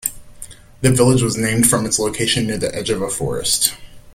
The 0.81 0.91
village 0.91 1.21
was 1.21 1.37
named 1.37 1.69
from 1.69 1.85
its 1.85 1.99
location 1.99 2.47
near 2.47 2.57
the 2.57 2.73
edge 2.73 2.89
of 2.89 3.03
a 3.03 3.07
forest. 3.11 3.75